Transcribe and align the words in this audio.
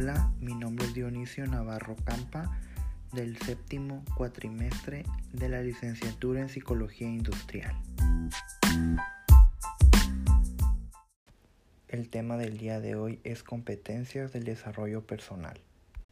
Hola, 0.00 0.30
mi 0.40 0.54
nombre 0.54 0.86
es 0.86 0.94
Dionisio 0.94 1.44
Navarro 1.48 1.96
Campa 2.04 2.56
del 3.12 3.36
séptimo 3.36 4.04
cuatrimestre 4.16 5.04
de 5.32 5.48
la 5.48 5.60
licenciatura 5.60 6.40
en 6.40 6.48
Psicología 6.48 7.08
Industrial. 7.08 7.74
El 11.88 12.08
tema 12.10 12.36
del 12.36 12.58
día 12.58 12.78
de 12.78 12.94
hoy 12.94 13.18
es 13.24 13.42
competencias 13.42 14.32
del 14.32 14.44
desarrollo 14.44 15.04
personal. 15.04 15.58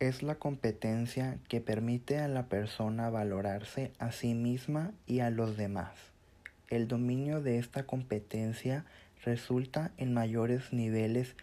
Es 0.01 0.25
la 0.25 0.35
competencia 0.35 1.39
que 1.49 1.61
permite 1.61 2.19
a 2.19 2.27
la 2.27 2.47
persona 2.47 3.09
valorarse 3.09 3.93
a 4.01 4.11
sí 4.11 4.35
misma 4.35 4.95
y 5.07 5.21
a 5.21 5.31
los 5.31 5.57
demás. 5.57 5.93
El 6.71 6.89
dominio 6.89 7.41
de 7.41 7.59
esta 7.59 7.85
competencia 7.85 8.85
resulta 9.25 9.93
en 9.97 10.13
mayores 10.13 10.73
niveles 10.73 11.37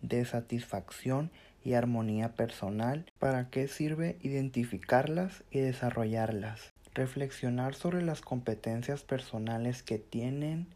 de 0.00 0.24
satisfacción 0.24 1.32
y 1.64 1.74
armonía 1.74 2.34
personal. 2.34 3.06
¿Para 3.18 3.50
qué 3.50 3.68
sirve 3.68 4.18
identificarlas 4.22 5.42
y 5.50 5.60
desarrollarlas? 5.60 6.72
Reflexionar 6.94 7.74
sobre 7.74 8.02
las 8.02 8.20
competencias 8.20 9.02
personales 9.02 9.82
que 9.82 9.98
tienen 9.98 10.66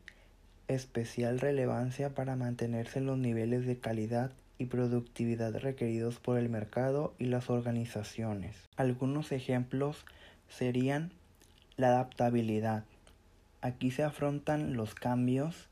especial 0.68 1.40
relevancia 1.40 2.10
para 2.14 2.36
mantenerse 2.36 2.98
en 2.98 3.06
los 3.06 3.18
niveles 3.18 3.66
de 3.66 3.78
calidad 3.78 4.32
y 4.58 4.66
productividad 4.66 5.56
requeridos 5.56 6.18
por 6.18 6.38
el 6.38 6.48
mercado 6.48 7.14
y 7.18 7.26
las 7.26 7.50
organizaciones. 7.50 8.56
Algunos 8.76 9.32
ejemplos 9.32 10.04
serían 10.48 11.10
la 11.76 11.88
adaptabilidad. 11.88 12.84
Aquí 13.60 13.90
se 13.90 14.02
afrontan 14.02 14.76
los 14.76 14.94
cambios 14.94 15.68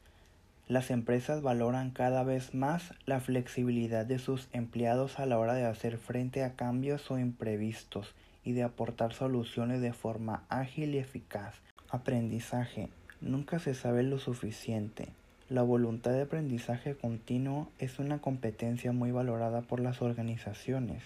las 0.70 0.92
empresas 0.92 1.42
valoran 1.42 1.90
cada 1.90 2.22
vez 2.22 2.54
más 2.54 2.94
la 3.04 3.18
flexibilidad 3.18 4.06
de 4.06 4.20
sus 4.20 4.46
empleados 4.52 5.18
a 5.18 5.26
la 5.26 5.36
hora 5.36 5.54
de 5.54 5.64
hacer 5.64 5.98
frente 5.98 6.44
a 6.44 6.52
cambios 6.54 7.10
o 7.10 7.18
imprevistos 7.18 8.14
y 8.44 8.52
de 8.52 8.62
aportar 8.62 9.12
soluciones 9.12 9.80
de 9.80 9.92
forma 9.92 10.44
ágil 10.48 10.94
y 10.94 10.98
eficaz. 10.98 11.56
Aprendizaje. 11.88 12.88
Nunca 13.20 13.58
se 13.58 13.74
sabe 13.74 14.04
lo 14.04 14.20
suficiente. 14.20 15.08
La 15.48 15.62
voluntad 15.62 16.12
de 16.12 16.22
aprendizaje 16.22 16.94
continuo 16.94 17.68
es 17.80 17.98
una 17.98 18.20
competencia 18.20 18.92
muy 18.92 19.10
valorada 19.10 19.62
por 19.62 19.80
las 19.80 20.00
organizaciones. 20.00 21.02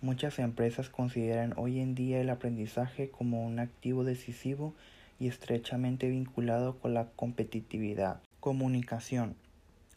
Muchas 0.00 0.38
empresas 0.38 0.88
consideran 0.88 1.52
hoy 1.58 1.80
en 1.80 1.94
día 1.94 2.22
el 2.22 2.30
aprendizaje 2.30 3.10
como 3.10 3.44
un 3.44 3.58
activo 3.58 4.02
decisivo 4.02 4.72
y 5.20 5.28
estrechamente 5.28 6.08
vinculado 6.08 6.78
con 6.78 6.94
la 6.94 7.08
competitividad. 7.16 8.22
Comunicación. 8.44 9.36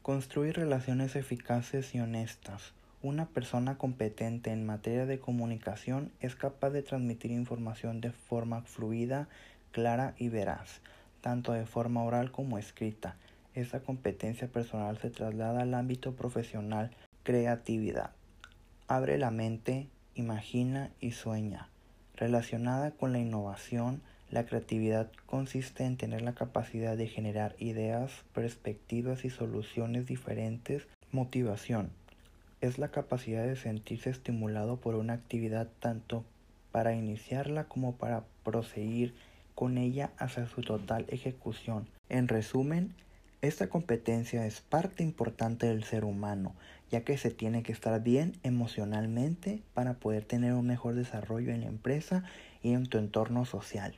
Construir 0.02 0.56
relaciones 0.56 1.18
eficaces 1.18 1.94
y 1.94 2.00
honestas. 2.00 2.72
Una 3.02 3.26
persona 3.26 3.78
competente 3.78 4.52
en 4.52 4.66
materia 4.66 5.06
de 5.06 5.20
comunicación 5.20 6.14
es 6.22 6.38
capaz 6.38 6.70
de 6.70 6.82
transmitir 6.82 7.32
información 7.32 8.00
de 8.00 8.14
forma 8.14 8.62
fluida, 8.62 9.28
clara 9.74 10.16
y 10.18 10.30
veraz, 10.30 10.80
tanto 11.20 11.52
de 11.52 11.66
forma 11.66 12.06
oral 12.06 12.32
como 12.32 12.58
escrita. 12.58 13.18
Esa 13.54 13.82
competencia 13.82 14.48
personal 14.48 14.98
se 14.98 15.10
traslada 15.10 15.64
al 15.64 15.74
ámbito 15.74 16.16
profesional. 16.16 16.92
Creatividad. 17.24 18.12
Abre 18.88 19.18
la 19.18 19.30
mente, 19.30 19.90
imagina 20.16 20.90
y 21.02 21.12
sueña. 21.12 21.68
Relacionada 22.16 22.92
con 22.92 23.12
la 23.12 23.20
innovación, 23.20 24.02
la 24.30 24.46
creatividad 24.46 25.10
consiste 25.26 25.86
en 25.86 25.96
tener 25.96 26.22
la 26.22 26.34
capacidad 26.34 26.98
de 26.98 27.08
generar 27.08 27.56
ideas, 27.60 28.12
perspectivas 28.34 29.24
y 29.24 29.30
soluciones 29.30 30.06
diferentes. 30.06 30.88
Motivación 31.12 31.92
es 32.60 32.78
la 32.78 32.90
capacidad 32.90 33.46
de 33.46 33.56
sentirse 33.56 34.10
estimulado 34.10 34.78
por 34.78 34.96
una 34.96 35.14
actividad 35.14 35.70
tanto 35.80 36.26
para 36.72 36.94
iniciarla 36.94 37.66
como 37.66 37.96
para 37.96 38.26
proseguir 38.44 39.14
con 39.56 39.78
ella 39.78 40.12
hacia 40.18 40.46
su 40.48 40.62
total 40.62 41.06
ejecución. 41.08 41.88
En 42.10 42.28
resumen, 42.28 42.94
esta 43.42 43.70
competencia 43.70 44.46
es 44.46 44.62
parte 44.62 45.04
importante 45.04 45.68
del 45.68 45.84
ser 45.84 46.04
humano, 46.04 46.54
ya 46.92 47.02
que 47.02 47.18
se 47.18 47.32
tiene 47.32 47.64
que 47.64 47.72
estar 47.72 48.02
bien 48.04 48.34
emocionalmente 48.44 49.62
para 49.74 49.94
poder 49.94 50.26
tener 50.26 50.54
un 50.54 50.68
mejor 50.68 50.96
desarrollo 50.96 51.52
en 51.52 51.62
la 51.62 51.68
empresa 51.68 52.24
y 52.62 52.74
en 52.74 52.88
tu 52.88 52.98
entorno 52.98 53.46
social. 53.46 53.96